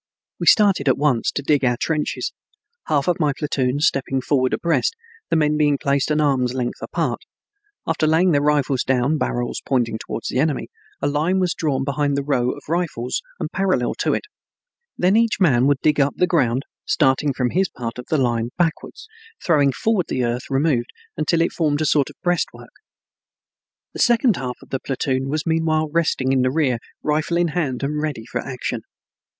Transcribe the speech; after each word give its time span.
We 0.39 0.47
started 0.47 0.87
at 0.89 0.97
once 0.97 1.29
to 1.33 1.43
dig 1.43 1.63
our 1.63 1.77
trenches, 1.79 2.33
half 2.87 3.07
of 3.07 3.19
my 3.19 3.33
platoon 3.37 3.81
stepping 3.81 4.19
forward 4.19 4.51
abreast, 4.51 4.95
the 5.29 5.35
men 5.35 5.57
being 5.57 5.77
placed 5.77 6.09
an 6.09 6.19
arm's 6.19 6.55
length 6.55 6.81
apart. 6.81 7.19
After 7.85 8.07
laying 8.07 8.31
their 8.31 8.41
rifles 8.41 8.83
down, 8.83 9.19
barrels 9.19 9.61
pointing 9.63 9.99
to 9.99 10.19
the 10.27 10.39
enemy, 10.39 10.69
a 11.03 11.07
line 11.07 11.39
was 11.39 11.53
drawn 11.53 11.83
behind 11.83 12.17
the 12.17 12.23
row 12.23 12.49
of 12.49 12.63
rifles 12.67 13.21
and 13.39 13.51
parallel 13.51 13.93
to 13.99 14.15
it. 14.15 14.23
Then 14.97 15.15
each 15.15 15.39
man 15.39 15.67
would 15.67 15.77
dig 15.83 15.99
up 15.99 16.15
the 16.17 16.25
ground, 16.25 16.63
starting 16.83 17.31
from 17.31 17.51
his 17.51 17.69
part 17.69 17.99
of 17.99 18.07
the 18.09 18.17
line 18.17 18.49
backwards, 18.57 19.07
throwing 19.45 19.71
forward 19.71 20.07
the 20.09 20.23
earth 20.23 20.49
removed, 20.49 20.89
until 21.15 21.41
it 21.41 21.51
formed 21.51 21.79
a 21.79 21.85
sort 21.85 22.09
of 22.09 22.15
breastwork. 22.23 22.73
The 23.93 23.99
second 23.99 24.37
half 24.37 24.57
of 24.63 24.69
the 24.69 24.79
platoon 24.79 25.29
was 25.29 25.45
meanwhile 25.45 25.89
resting 25.91 26.31
in 26.31 26.41
the 26.41 26.49
rear, 26.51 26.79
rifle 27.03 27.37
in 27.37 27.49
hand 27.49 27.83
and 27.83 28.01
ready 28.01 28.25
for 28.25 28.41
action. 28.41 28.81